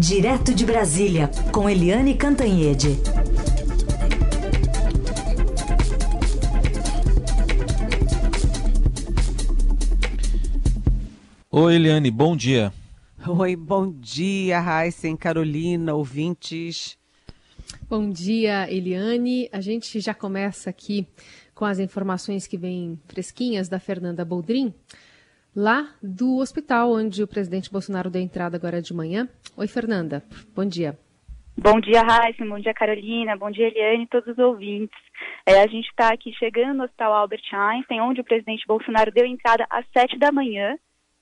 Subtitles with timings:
[0.00, 2.96] Direto de Brasília, com Eliane Cantanhede.
[11.50, 12.72] Oi, Eliane, bom dia.
[13.28, 16.96] Oi, bom dia, Raíssen, Carolina, ouvintes.
[17.86, 19.50] Bom dia, Eliane.
[19.52, 21.06] A gente já começa aqui
[21.54, 24.72] com as informações que vêm fresquinhas da Fernanda Boldrin
[25.54, 29.28] lá do hospital onde o presidente Bolsonaro deu entrada agora de manhã.
[29.56, 30.22] Oi, Fernanda.
[30.54, 30.96] Bom dia.
[31.56, 32.44] Bom dia, Raíssa.
[32.44, 33.36] Bom dia, Carolina.
[33.36, 34.98] Bom dia, Eliane e todos os ouvintes.
[35.44, 39.26] É, a gente está aqui chegando no Hospital Albert Einstein, onde o presidente Bolsonaro deu
[39.26, 40.78] entrada às sete da manhã,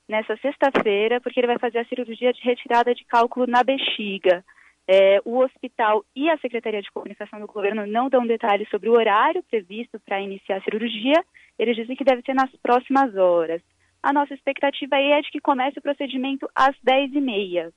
[0.07, 4.43] nessa sexta-feira, porque ele vai fazer a cirurgia de retirada de cálculo na bexiga.
[4.87, 8.93] É, o hospital e a Secretaria de Comunicação do governo não dão detalhes sobre o
[8.93, 11.23] horário previsto para iniciar a cirurgia.
[11.59, 13.61] Eles dizem que deve ser nas próximas horas
[14.01, 17.71] a nossa expectativa aí é de que comece o procedimento às 10h30.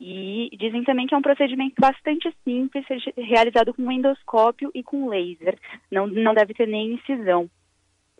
[0.00, 2.86] E dizem também que é um procedimento bastante simples,
[3.16, 5.58] realizado com endoscópio e com laser.
[5.90, 7.50] Não, não deve ter nem incisão.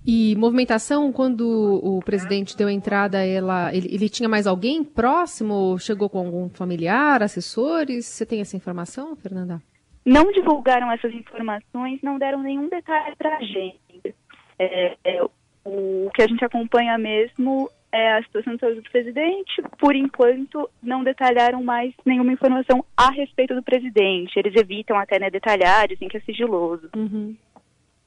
[0.06, 5.78] E movimentação, quando o presidente deu a entrada, ela, ele, ele tinha mais alguém próximo?
[5.78, 8.06] Chegou com algum familiar, assessores?
[8.06, 9.60] Você tem essa informação, Fernanda?
[10.04, 14.14] Não divulgaram essas informações, não deram nenhum detalhe para a gente.
[14.58, 15.22] É, é,
[15.64, 19.62] o que a gente acompanha mesmo é a situação de saúde do presidente.
[19.78, 24.38] Por enquanto, não detalharam mais nenhuma informação a respeito do presidente.
[24.38, 26.88] Eles evitam até né, detalhar, dizem que é sigiloso.
[26.96, 27.36] Uhum.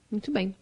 [0.10, 0.56] Muito bem.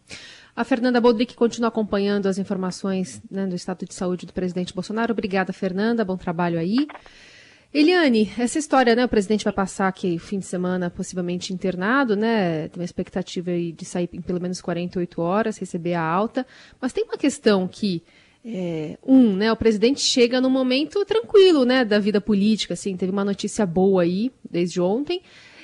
[0.55, 5.13] A Fernanda Bodrick continua acompanhando as informações né, do estado de saúde do presidente Bolsonaro.
[5.13, 6.03] Obrigada, Fernanda.
[6.03, 6.87] Bom trabalho aí.
[7.73, 9.05] Eliane, essa história, né?
[9.05, 12.67] O presidente vai passar aqui fim de semana possivelmente internado, né?
[12.67, 16.45] Tem uma expectativa de sair em pelo menos 48 horas, receber a alta.
[16.81, 18.03] Mas tem uma questão que,
[18.43, 19.49] é, um, né?
[19.53, 21.85] O presidente chega num momento tranquilo, né?
[21.85, 22.97] Da vida política, assim.
[22.97, 25.21] Teve uma notícia boa aí, desde ontem.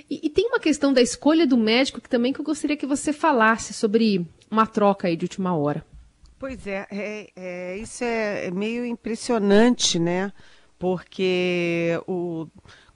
[0.09, 2.85] E, e tem uma questão da escolha do médico que também que eu gostaria que
[2.85, 5.85] você falasse sobre uma troca aí de última hora.
[6.39, 10.31] Pois é, é, é isso é meio impressionante, né?
[10.79, 12.47] Porque o,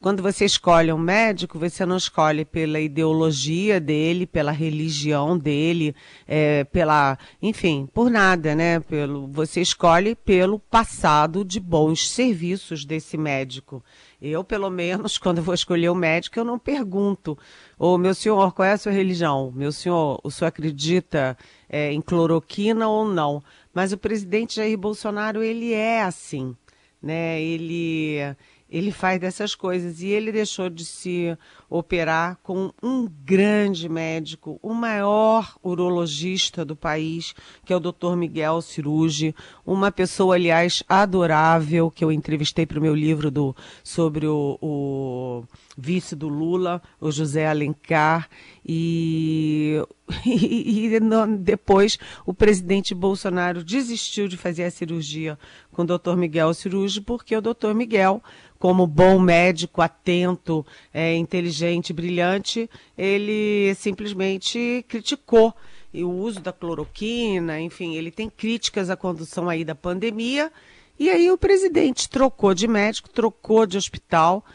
[0.01, 5.95] quando você escolhe um médico, você não escolhe pela ideologia dele, pela religião dele,
[6.27, 8.79] é, pela, enfim, por nada, né?
[8.79, 13.83] Pelo, você escolhe pelo passado de bons serviços desse médico.
[14.19, 17.37] Eu, pelo menos, quando vou escolher um médico, eu não pergunto,
[17.77, 19.51] ô oh, meu senhor, qual é a sua religião?
[19.55, 21.37] Meu senhor, o senhor acredita
[21.69, 23.43] é, em cloroquina ou não?
[23.71, 26.55] Mas o presidente Jair Bolsonaro, ele é assim
[27.01, 27.41] né?
[27.41, 28.35] Ele
[28.71, 31.37] ele faz dessas coisas e ele deixou de se
[31.69, 37.33] operar com um grande médico, o maior urologista do país,
[37.65, 38.15] que é o Dr.
[38.15, 44.25] Miguel Cirugi, uma pessoa, aliás, adorável, que eu entrevistei para o meu livro do, sobre
[44.25, 45.43] o, o
[45.77, 48.29] vice do Lula, o José Alencar,
[48.65, 49.81] e,
[50.25, 50.99] e, e,
[51.39, 55.37] depois o presidente Bolsonaro desistiu de fazer a cirurgia
[55.71, 58.21] com o doutor Miguel Cirurgi, porque o doutor Miguel,
[58.61, 60.63] como bom médico, atento,
[60.94, 65.51] é, inteligente, brilhante, ele simplesmente criticou
[65.91, 70.51] o uso da cloroquina, enfim, ele tem críticas à condução aí da pandemia,
[70.99, 74.45] e aí o presidente trocou de médico, trocou de hospital,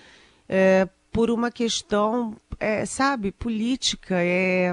[0.48, 4.72] é, por uma questão, é, sabe, política, é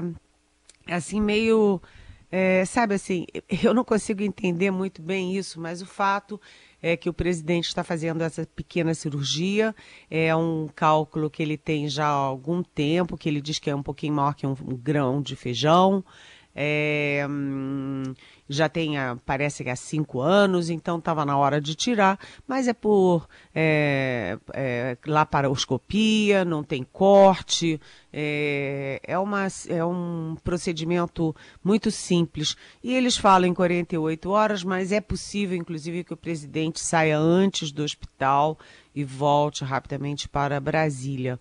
[0.88, 1.82] assim, meio.
[2.30, 3.26] É, sabe assim,
[3.62, 6.40] eu não consigo entender muito bem isso, mas o fato
[6.84, 9.74] é que o presidente está fazendo essa pequena cirurgia.
[10.10, 13.74] É um cálculo que ele tem já há algum tempo, que ele diz que é
[13.74, 16.04] um pouquinho maior que um, um grão de feijão.
[16.54, 18.14] É, hum,
[18.48, 18.94] já tem,
[19.24, 24.38] parece que há cinco anos, então estava na hora de tirar, mas é por é,
[24.52, 27.80] é, laparoscopia, não tem corte,
[28.12, 32.56] é, é, uma, é um procedimento muito simples.
[32.82, 37.72] E eles falam em 48 horas, mas é possível, inclusive, que o presidente saia antes
[37.72, 38.58] do hospital
[38.94, 41.40] e volte rapidamente para Brasília.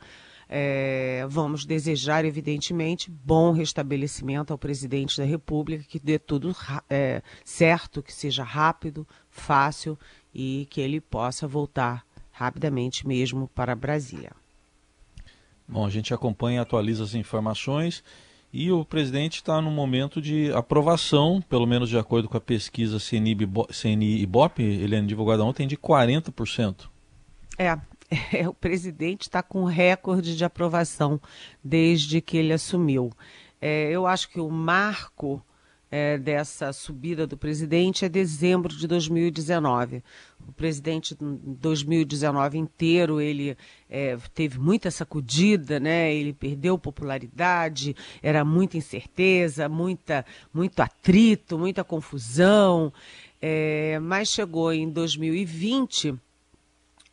[0.55, 6.55] É, vamos desejar, evidentemente, bom restabelecimento ao presidente da República, que dê tudo
[6.87, 9.97] é, certo, que seja rápido, fácil
[10.31, 14.31] e que ele possa voltar rapidamente mesmo para Brasília.
[15.67, 18.03] Bom, a gente acompanha e atualiza as informações
[18.53, 22.99] e o presidente está no momento de aprovação, pelo menos de acordo com a pesquisa
[22.99, 26.93] CNI-IBOP, ele é divulgada ontem, de 40%.
[27.57, 27.77] É,
[28.31, 31.19] é, o presidente está com recorde de aprovação
[31.63, 33.11] desde que ele assumiu.
[33.61, 35.43] É, eu acho que o marco
[35.89, 40.03] é, dessa subida do presidente é dezembro de 2019.
[40.47, 43.55] O presidente, em 2019 inteiro, ele
[43.87, 46.11] é, teve muita sacudida, né?
[46.11, 52.91] ele perdeu popularidade, era muita incerteza, muita, muito atrito, muita confusão.
[53.39, 56.15] É, mas chegou em 2020,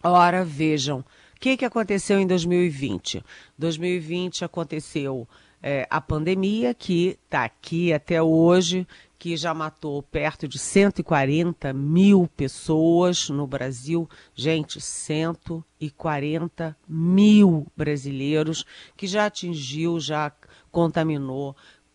[0.03, 1.05] ora, vejam, o
[1.41, 3.25] que, que aconteceu em 2020?
[3.59, 5.27] 2020 aconteceu
[5.63, 8.87] é, a pandemia, que está aqui até hoje,
[9.19, 14.09] que já matou perto de 140 mil pessoas no Brasil.
[14.35, 18.65] Gente, 140 mil brasileiros
[18.97, 20.33] que já atingiu, já
[20.71, 21.55] contaminou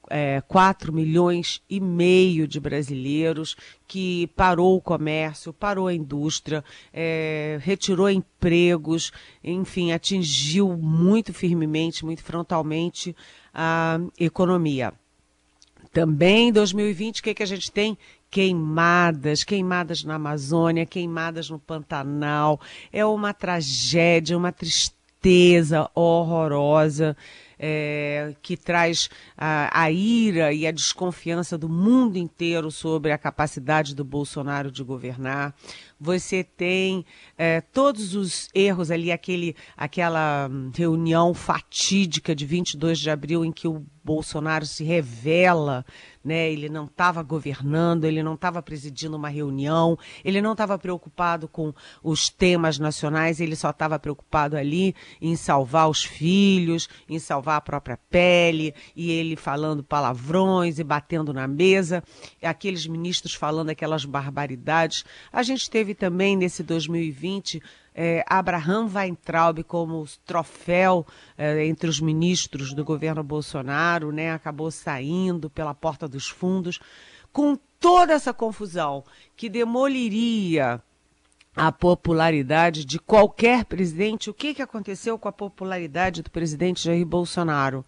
[0.09, 3.55] é, 4 milhões e meio de brasileiros,
[3.87, 6.63] que parou o comércio, parou a indústria,
[6.93, 9.11] é, retirou empregos,
[9.43, 13.15] enfim, atingiu muito firmemente, muito frontalmente
[13.53, 14.93] a economia.
[15.91, 17.97] Também em 2020, o que, que a gente tem?
[18.29, 22.59] Queimadas, queimadas na Amazônia, queimadas no Pantanal.
[22.91, 27.15] É uma tragédia, uma tristeza horrorosa
[27.59, 33.95] é, que traz a, a, ira e a desconfiança do mundo inteiro sobre a capacidade
[33.95, 35.55] do Bolsonaro de governar.
[35.99, 37.05] Você tem
[37.37, 43.67] é, todos os erros ali, aquele, aquela reunião fatídica de 22 de abril em que
[43.67, 45.83] o Bolsonaro se revela,
[46.23, 46.51] né?
[46.51, 51.73] Ele não estava governando, ele não estava presidindo uma reunião, ele não estava preocupado com
[52.03, 57.61] os temas nacionais, ele só estava preocupado ali em salvar os filhos, em salvar a
[57.61, 62.03] própria pele, e ele falando palavrões e batendo na mesa,
[62.43, 65.03] aqueles ministros falando aquelas barbaridades.
[65.31, 67.61] A gente teve também nesse 2020
[67.93, 71.05] é, Abraham Weintraub como troféu
[71.37, 76.79] é, entre os ministros do governo Bolsonaro, né, acabou saindo pela porta dos fundos,
[77.31, 79.03] com toda essa confusão
[79.35, 80.81] que demoliria
[81.55, 84.29] a popularidade de qualquer presidente.
[84.29, 87.85] O que, que aconteceu com a popularidade do presidente Jair Bolsonaro?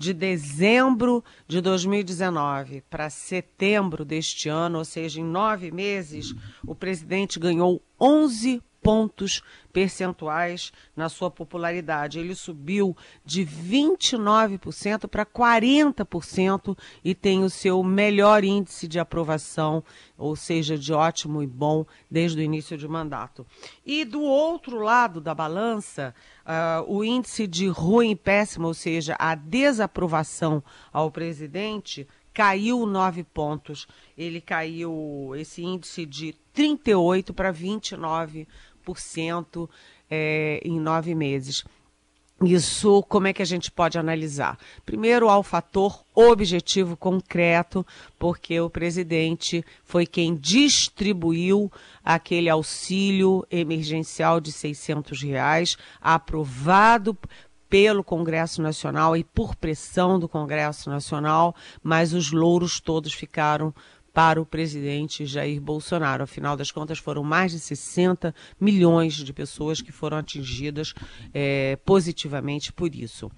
[0.00, 6.34] De dezembro de 2019 para setembro deste ano, ou seja, em nove meses,
[6.66, 9.40] o presidente ganhou 11 pontos
[9.72, 12.18] percentuais na sua popularidade.
[12.18, 19.84] Ele subiu de 29% para 40% e tem o seu melhor índice de aprovação,
[20.18, 23.46] ou seja, de ótimo e bom desde o início de mandato.
[23.86, 26.12] E do outro lado da balança,
[26.44, 33.22] uh, o índice de ruim e péssimo, ou seja, a desaprovação ao presidente, caiu nove
[33.22, 33.86] pontos.
[34.18, 38.46] Ele caiu esse índice de 38 para 29
[38.86, 39.68] 10%
[40.10, 41.64] é, em nove meses.
[42.42, 44.58] Isso, como é que a gente pode analisar?
[44.86, 47.86] Primeiro, há o fator objetivo concreto,
[48.18, 51.70] porque o presidente foi quem distribuiu
[52.02, 57.14] aquele auxílio emergencial de 600 reais, aprovado
[57.68, 63.72] pelo Congresso Nacional e por pressão do Congresso Nacional, mas os louros todos ficaram
[64.12, 66.24] para o presidente Jair Bolsonaro.
[66.24, 70.94] Afinal das contas, foram mais de 60 milhões de pessoas que foram atingidas
[71.32, 73.30] é, positivamente por isso.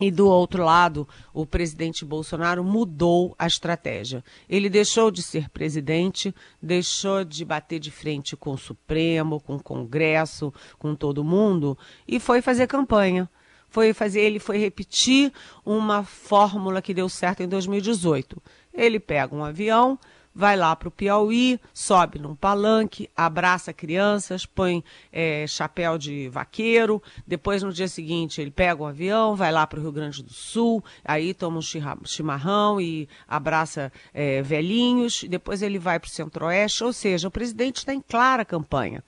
[0.00, 4.22] E do outro lado, o presidente Bolsonaro mudou a estratégia.
[4.48, 6.32] Ele deixou de ser presidente,
[6.62, 11.76] deixou de bater de frente com o Supremo, com o Congresso, com todo mundo
[12.06, 13.28] e foi fazer campanha.
[13.70, 15.30] Foi fazer, ele foi repetir
[15.66, 18.40] uma fórmula que deu certo em 2018
[18.72, 19.98] ele pega um avião,
[20.38, 27.02] vai lá para o Piauí, sobe num palanque, abraça crianças, põe é, chapéu de vaqueiro.
[27.26, 30.32] Depois, no dia seguinte, ele pega um avião, vai lá para o Rio Grande do
[30.32, 35.24] Sul, aí toma um chimarrão e abraça é, velhinhos.
[35.24, 36.84] Depois, ele vai para o Centro-Oeste.
[36.84, 39.02] Ou seja, o presidente está em clara campanha.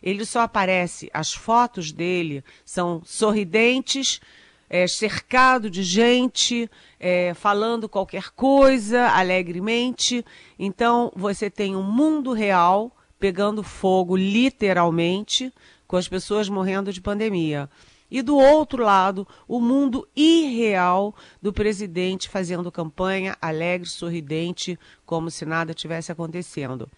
[0.00, 4.20] Ele só aparece, as fotos dele são sorridentes
[4.68, 10.24] é, cercado de gente, é, falando qualquer coisa alegremente.
[10.58, 15.52] Então, você tem um mundo real pegando fogo, literalmente,
[15.86, 17.68] com as pessoas morrendo de pandemia.
[18.10, 25.44] E do outro lado, o mundo irreal do presidente fazendo campanha alegre, sorridente, como se
[25.44, 26.88] nada tivesse acontecendo.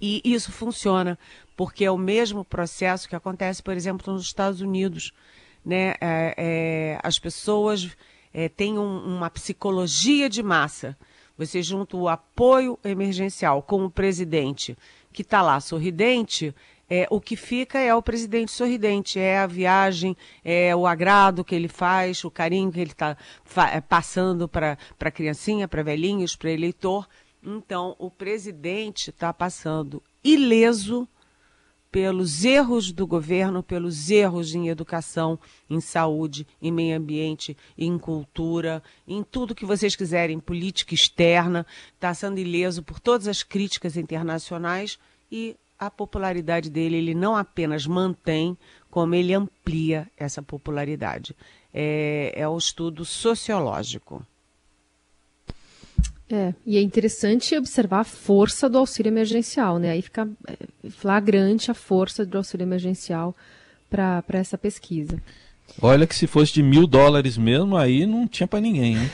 [0.00, 1.18] E isso funciona,
[1.56, 5.12] porque é o mesmo processo que acontece, por exemplo, nos Estados Unidos
[5.66, 7.96] né, é, é, as pessoas
[8.32, 10.96] é, têm um, uma psicologia de massa.
[11.36, 14.78] Você junta o apoio emergencial com o presidente
[15.12, 16.54] que está lá sorridente,
[16.88, 21.52] É, o que fica é o presidente sorridente, é a viagem, é o agrado que
[21.52, 23.16] ele faz, o carinho que ele está
[23.72, 27.08] é, passando para a criancinha, para velhinhos, para eleitor.
[27.42, 31.08] Então, o presidente está passando ileso
[31.96, 35.38] pelos erros do governo, pelos erros em educação,
[35.70, 42.12] em saúde, em meio ambiente, em cultura, em tudo que vocês quiserem, política externa, está
[42.12, 44.98] sendo ileso por todas as críticas internacionais
[45.32, 48.58] e a popularidade dele ele não apenas mantém,
[48.90, 51.34] como ele amplia essa popularidade.
[51.72, 54.22] É, é o estudo sociológico.
[56.30, 59.90] É, e é interessante observar a força do auxílio emergencial, né?
[59.90, 60.56] Aí fica é,
[60.90, 63.34] flagrante a força do auxílio emergencial
[63.88, 65.22] para essa pesquisa.
[65.80, 69.10] Olha que se fosse de mil dólares mesmo, aí não tinha para ninguém, hein?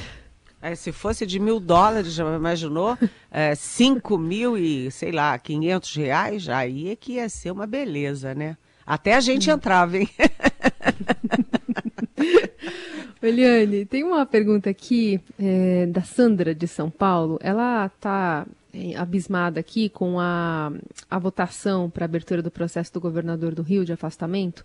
[0.62, 2.96] É, se fosse de mil dólares, já imaginou?
[3.30, 8.34] É, cinco mil e, sei lá, quinhentos reais, aí é que ia ser uma beleza,
[8.34, 8.56] né?
[8.86, 9.54] Até a gente hum.
[9.54, 10.08] entrava, hein?
[13.22, 17.38] Eliane, tem uma pergunta aqui é, da Sandra de São Paulo.
[17.40, 20.72] Ela está é, abismada aqui com a,
[21.08, 24.64] a votação para abertura do processo do governador do Rio de afastamento,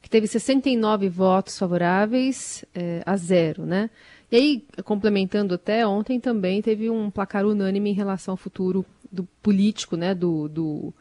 [0.00, 3.90] que teve 69 votos favoráveis é, a zero, né?
[4.30, 9.24] E aí, complementando até, ontem também teve um placar unânime em relação ao futuro do
[9.42, 10.94] político, né, do, do,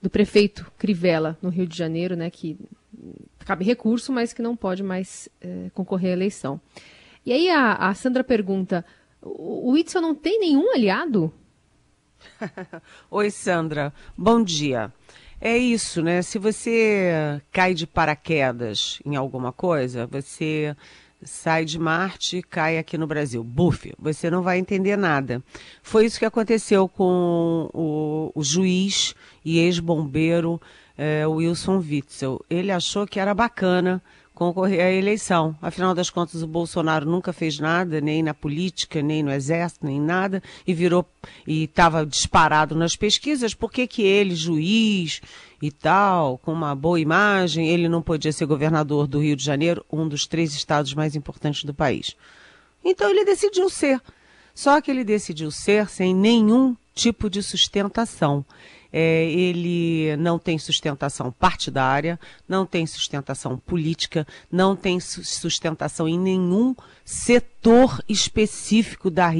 [0.00, 2.58] do prefeito Crivella, no Rio de Janeiro, né, que
[3.40, 6.60] cabe recurso, mas que não pode mais é, concorrer à eleição.
[7.24, 8.84] E aí a, a Sandra pergunta:
[9.22, 11.32] o Whitson não tem nenhum aliado?
[13.10, 13.92] Oi, Sandra.
[14.16, 14.92] Bom dia.
[15.40, 16.22] É isso, né?
[16.22, 20.74] Se você cai de paraquedas em alguma coisa, você
[21.22, 23.42] sai de Marte e cai aqui no Brasil.
[23.42, 25.42] Buf, você não vai entender nada.
[25.82, 30.60] Foi isso que aconteceu com o, o juiz e ex-bombeiro
[30.96, 32.44] é, Wilson Witzel.
[32.48, 34.02] Ele achou que era bacana
[34.34, 35.56] concorrer à eleição.
[35.62, 40.00] Afinal das contas, o Bolsonaro nunca fez nada, nem na política, nem no exército, nem
[40.00, 41.06] nada, e virou
[41.46, 43.54] e estava disparado nas pesquisas.
[43.54, 45.22] Por que, que ele, juiz
[45.62, 49.84] e tal, com uma boa imagem, ele não podia ser governador do Rio de Janeiro,
[49.90, 52.16] um dos três estados mais importantes do país?
[52.84, 54.00] Então ele decidiu ser.
[54.52, 58.44] Só que ele decidiu ser sem nenhum tipo de sustentação
[58.96, 62.16] é, ele não tem sustentação partidária,
[62.48, 69.32] não tem sustentação política, não tem sustentação em nenhum setor específico da,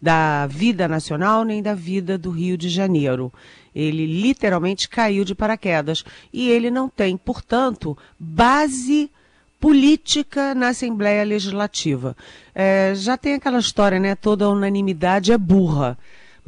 [0.00, 3.32] da vida nacional nem da vida do Rio de Janeiro.
[3.74, 9.10] Ele literalmente caiu de paraquedas e ele não tem, portanto, base
[9.58, 12.14] política na Assembleia Legislativa.
[12.54, 14.14] É, já tem aquela história, né?
[14.14, 15.96] Toda unanimidade é burra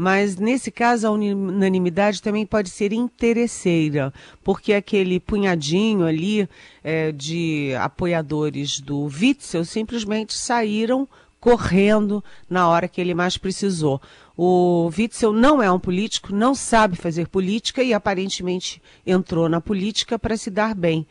[0.01, 4.11] mas nesse caso a unanimidade também pode ser interesseira,
[4.43, 6.49] porque aquele punhadinho ali
[6.83, 11.07] é, de apoiadores do Witzel simplesmente saíram
[11.39, 14.01] correndo na hora que ele mais precisou.
[14.35, 20.19] O Witzel não é um político, não sabe fazer política e aparentemente entrou na política
[20.19, 21.07] para se dar bem.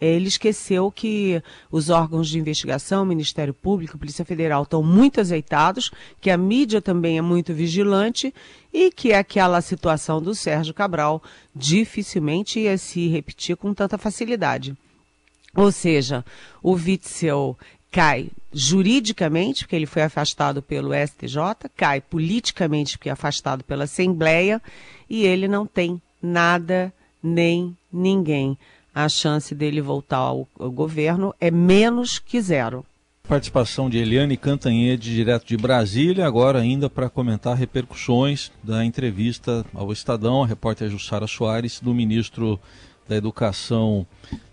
[0.00, 6.30] Ele esqueceu que os órgãos de investigação, Ministério Público, Polícia Federal estão muito azeitados, que
[6.30, 8.34] a mídia também é muito vigilante
[8.72, 11.22] e que aquela situação do Sérgio Cabral
[11.54, 14.76] dificilmente ia se repetir com tanta facilidade.
[15.54, 16.24] Ou seja,
[16.62, 17.56] o Witzel
[17.90, 24.60] cai juridicamente, porque ele foi afastado pelo STJ, cai politicamente, porque é afastado pela Assembleia,
[25.08, 28.58] e ele não tem nada nem ninguém
[28.94, 32.84] a chance dele voltar ao, ao governo é menos que zero.
[33.26, 39.90] Participação de Eliane Cantanhede, direto de Brasília, agora ainda para comentar repercussões da entrevista ao
[39.90, 42.60] Estadão, a repórter Jussara Soares, do ministro
[43.08, 44.06] da Educação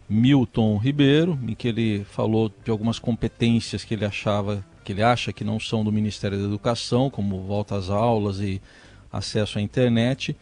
[0.08, 5.34] Milton Ribeiro, em que ele falou de algumas competências que ele achava, que ele acha
[5.34, 8.62] que não são do Ministério da Educação, como volta às aulas e
[9.12, 10.36] acesso à internet.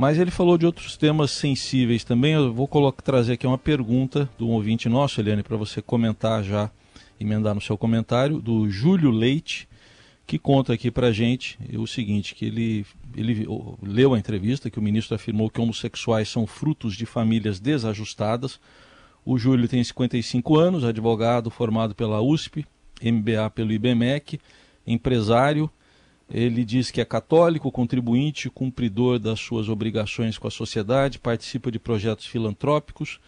[0.00, 2.32] Mas ele falou de outros temas sensíveis também.
[2.32, 6.70] Eu vou colocar, trazer aqui uma pergunta do ouvinte nosso, Eliane, para você comentar já,
[7.20, 9.68] emendar no seu comentário, do Júlio Leite,
[10.26, 13.46] que conta aqui para gente o seguinte, que ele, ele
[13.82, 18.58] leu a entrevista, que o ministro afirmou que homossexuais são frutos de famílias desajustadas.
[19.22, 22.64] O Júlio tem 55 anos, advogado formado pela USP,
[23.02, 24.40] MBA pelo IBMEC,
[24.86, 25.70] empresário,
[26.30, 31.78] ele diz que é católico, contribuinte, cumpridor das suas obrigações com a sociedade, participa de
[31.78, 33.18] projetos filantrópicos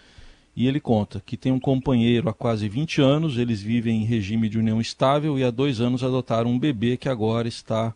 [0.55, 4.49] e ele conta que tem um companheiro há quase 20 anos, eles vivem em regime
[4.49, 7.93] de união estável e há dois anos adotaram um bebê que agora está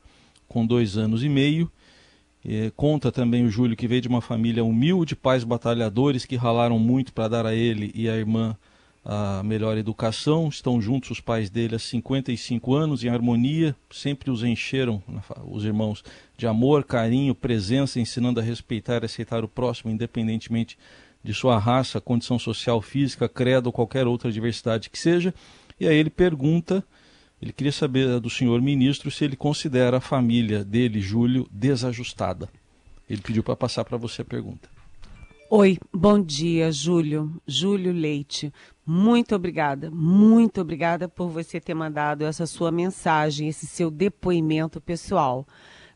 [0.48, 1.70] com dois anos e meio.
[2.44, 6.78] É, conta também o Júlio que veio de uma família humilde, pais batalhadores que ralaram
[6.78, 8.56] muito para dar a ele e a irmã
[9.08, 10.48] a melhor educação.
[10.48, 15.00] Estão juntos os pais dele há 55 anos, em harmonia, sempre os encheram,
[15.46, 16.02] os irmãos,
[16.36, 20.76] de amor, carinho, presença, ensinando a respeitar e aceitar o próximo, independentemente
[21.22, 25.32] de sua raça, condição social, física, credo ou qualquer outra diversidade que seja.
[25.78, 26.84] E aí ele pergunta
[27.40, 32.48] ele queria saber do senhor ministro se ele considera a família dele, Júlio, desajustada.
[33.08, 34.75] Ele pediu para passar para você a pergunta.
[35.48, 37.40] Oi, bom dia, Júlio.
[37.46, 38.52] Júlio Leite.
[38.84, 45.46] Muito obrigada, muito obrigada por você ter mandado essa sua mensagem, esse seu depoimento pessoal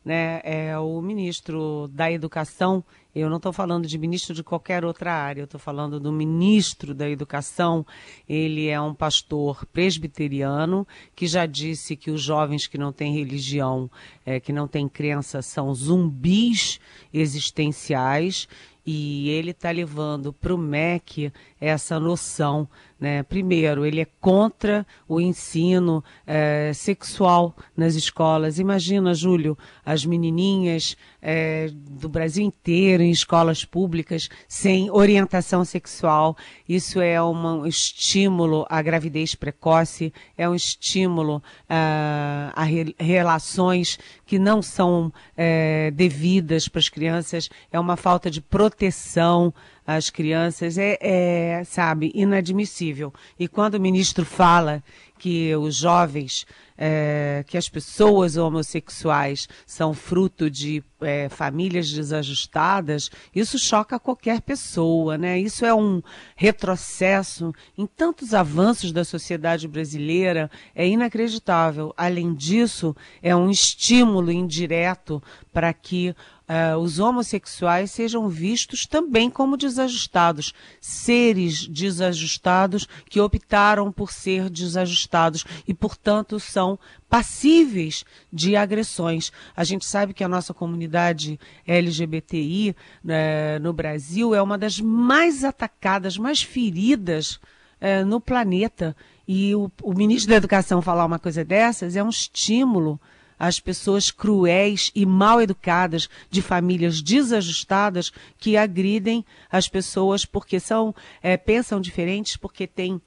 [0.05, 2.81] né, é o ministro da Educação.
[3.13, 6.93] Eu não estou falando de ministro de qualquer outra área, eu estou falando do ministro
[6.93, 7.85] da Educação.
[8.27, 13.91] Ele é um pastor presbiteriano que já disse que os jovens que não têm religião,
[14.25, 16.79] é, que não têm crença, são zumbis
[17.13, 18.47] existenciais
[18.85, 22.67] e ele está levando para o MEC essa noção
[23.01, 23.23] né?
[23.23, 28.59] Primeiro, ele é contra o ensino é, sexual nas escolas.
[28.59, 36.37] Imagina, Júlio, as menininhas é, do Brasil inteiro em escolas públicas sem orientação sexual.
[36.67, 44.39] Isso é um estímulo à gravidez precoce, é um estímulo a, a re, relações que
[44.39, 49.53] não são é, devidas para as crianças, é uma falta de proteção
[49.95, 53.13] as crianças é, é, sabe, inadmissível.
[53.39, 54.83] E quando o ministro fala
[55.21, 63.59] que os jovens, é, que as pessoas homossexuais são fruto de é, famílias desajustadas, isso
[63.59, 65.37] choca qualquer pessoa, né?
[65.37, 66.01] Isso é um
[66.35, 71.93] retrocesso em tantos avanços da sociedade brasileira, é inacreditável.
[71.95, 75.21] Além disso, é um estímulo indireto
[75.53, 76.15] para que
[76.47, 85.45] uh, os homossexuais sejam vistos também como desajustados, seres desajustados que optaram por ser desajustados
[85.67, 86.77] e, portanto, são
[87.09, 89.31] passíveis de agressões.
[89.55, 95.43] A gente sabe que a nossa comunidade LGBTI né, no Brasil é uma das mais
[95.43, 97.39] atacadas, mais feridas
[97.81, 98.95] eh, no planeta.
[99.27, 102.99] E o, o ministro da Educação falar uma coisa dessas é um estímulo
[103.41, 110.93] as pessoas cruéis e mal educadas de famílias desajustadas que agridem as pessoas porque são
[111.23, 113.01] é, pensam diferentes, porque têm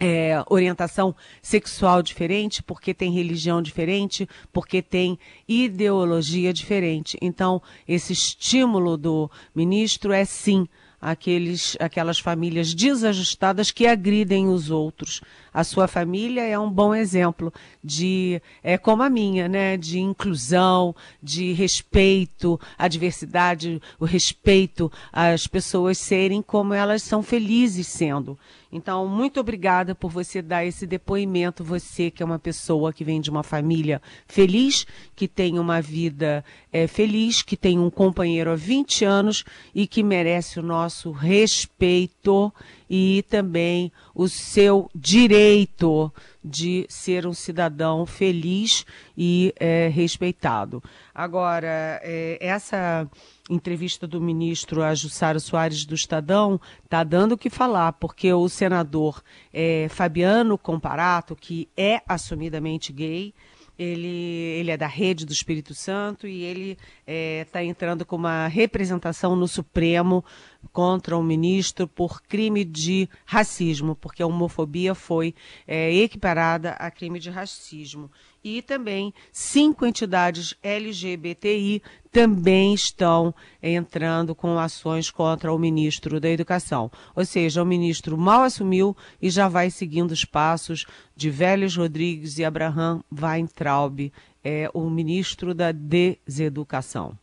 [0.00, 7.18] é, orientação sexual diferente, porque tem religião diferente, porque tem ideologia diferente.
[7.20, 10.66] Então, esse estímulo do ministro é sim
[10.98, 15.20] aqueles, aquelas famílias desajustadas que agridem os outros.
[15.58, 20.94] A sua família é um bom exemplo de, é como a minha, né, de inclusão,
[21.20, 28.38] de respeito à diversidade, o respeito às pessoas serem como elas são felizes sendo.
[28.70, 33.20] Então, muito obrigada por você dar esse depoimento, você que é uma pessoa que vem
[33.20, 38.54] de uma família feliz, que tem uma vida é, feliz, que tem um companheiro há
[38.54, 39.44] 20 anos
[39.74, 42.52] e que merece o nosso respeito
[42.88, 50.82] e também o seu direito de ser um cidadão feliz e é, respeitado.
[51.14, 53.08] Agora, é, essa
[53.50, 59.22] entrevista do ministro a Soares do Estadão está dando o que falar, porque o senador
[59.52, 63.34] é, Fabiano Comparato, que é assumidamente gay,
[63.78, 68.48] ele, ele é da rede do Espírito Santo e ele está é, entrando com uma
[68.48, 70.24] representação no Supremo
[70.72, 75.34] contra o ministro por crime de racismo, porque a homofobia foi
[75.66, 78.10] é, equiparada a crime de racismo.
[78.42, 86.90] E também cinco entidades LGBTI também estão entrando com ações contra o ministro da Educação.
[87.14, 92.38] Ou seja, o ministro mal assumiu e já vai seguindo os passos de Vélez Rodrigues
[92.38, 97.18] e Abraham Weintraub, é, o ministro da Deseducação.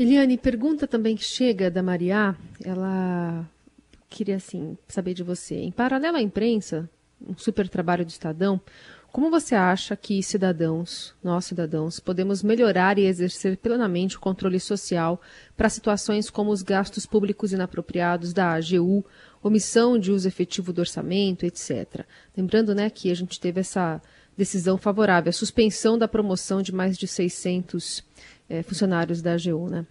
[0.00, 2.34] Eliane, pergunta também que chega da Maria,
[2.64, 3.46] ela
[4.08, 5.56] queria assim saber de você.
[5.56, 6.88] Em paralelo à imprensa,
[7.20, 8.58] um super trabalho do Estadão,
[9.12, 15.20] como você acha que cidadãos, nós cidadãos, podemos melhorar e exercer plenamente o controle social
[15.54, 19.04] para situações como os gastos públicos inapropriados da AGU,
[19.42, 22.06] omissão de uso efetivo do orçamento, etc.
[22.34, 24.00] Lembrando né, que a gente teve essa
[24.40, 28.02] decisão favorável, a suspensão da promoção de mais de 600
[28.48, 29.86] é, funcionários da AGU, né?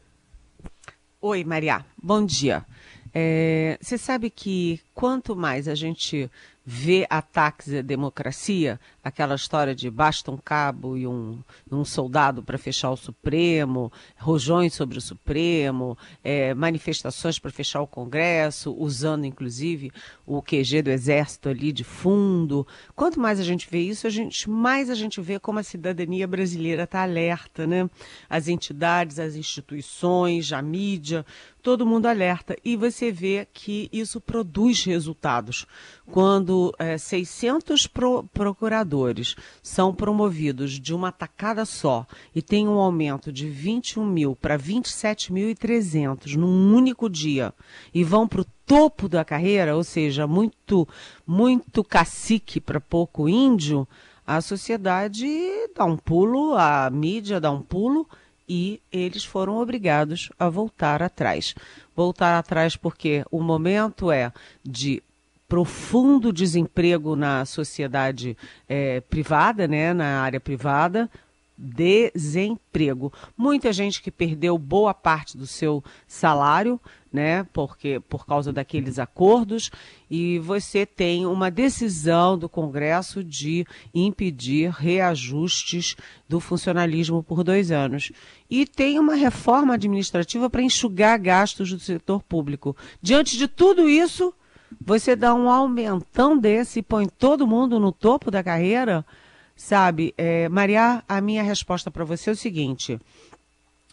[1.22, 1.86] Oi, Maria.
[2.02, 2.66] Bom dia.
[3.14, 6.32] É, você sabe que quanto mais a gente
[6.71, 11.39] vê ataques à democracia, aquela história de basta um cabo e um,
[11.71, 17.88] um soldado para fechar o Supremo, rojões sobre o Supremo, é, manifestações para fechar o
[17.88, 19.91] Congresso, usando inclusive
[20.27, 22.67] o QG do Exército ali de fundo.
[22.95, 26.27] Quanto mais a gente vê isso, a gente, mais a gente vê como a cidadania
[26.27, 27.89] brasileira está alerta, né?
[28.29, 31.25] As entidades, as instituições, a mídia,
[31.63, 32.55] todo mundo alerta.
[32.63, 35.65] E você vê que isso produz resultados.
[36.78, 43.50] É, 600 pro, procuradores são promovidos de uma tacada só e tem um aumento de
[43.50, 47.54] 21 mil para 27.300 num único dia
[47.93, 50.88] e vão para o topo da carreira, ou seja, muito,
[51.26, 53.88] muito cacique para pouco índio,
[54.26, 55.28] a sociedade
[55.76, 58.08] dá um pulo, a mídia dá um pulo
[58.48, 61.56] e eles foram obrigados a voltar atrás.
[61.95, 64.32] Voltar atrás porque o momento é
[64.63, 65.02] de
[65.50, 71.10] profundo desemprego na sociedade é, privada, né, na área privada,
[71.58, 73.12] desemprego.
[73.36, 76.80] Muita gente que perdeu boa parte do seu salário,
[77.12, 79.72] né, porque por causa daqueles acordos,
[80.10, 85.96] e você tem uma decisão do Congresso de impedir reajustes
[86.30, 88.12] do funcionalismo por dois anos.
[88.50, 92.78] E tem uma reforma administrativa para enxugar gastos do setor público.
[93.02, 94.34] Diante de tudo isso,
[94.79, 99.05] você dá um aumentão desse e põe todo mundo no topo da carreira
[99.60, 102.97] Sabe, é, Maria, a minha resposta para você é o seguinte: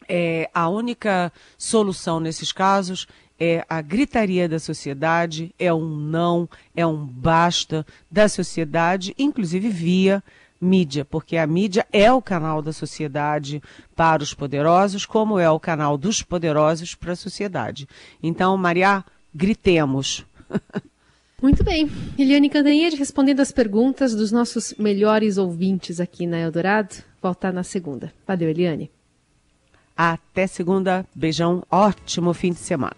[0.09, 3.09] é, a única solução nesses casos
[3.39, 10.23] é a gritaria da sociedade, é um não, é um basta da sociedade, inclusive via
[10.61, 13.61] mídia, porque a mídia é o canal da sociedade
[13.97, 17.89] para os poderosos, como é o canal dos poderosos para a sociedade.
[18.23, 20.25] Então, Maria, gritemos.
[21.43, 21.91] Muito bem.
[22.19, 26.97] Eliane Cantanhede respondendo as perguntas dos nossos melhores ouvintes aqui na Eldorado.
[27.21, 28.13] Voltar na segunda.
[28.27, 28.91] Valeu, Eliane.
[29.97, 31.07] Até segunda.
[31.15, 31.63] Beijão.
[31.71, 32.95] Ótimo fim de semana.